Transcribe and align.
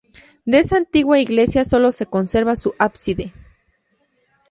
De 0.45 0.57
esa 0.57 0.77
antigua 0.77 1.19
Iglesia 1.19 1.63
solo 1.63 1.91
se 1.91 2.07
conserva 2.07 2.55
su 2.55 2.73
ábside. 2.79 3.31